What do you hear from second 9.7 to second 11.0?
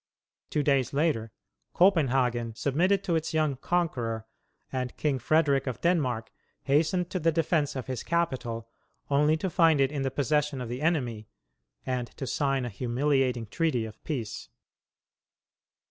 it in the possession of the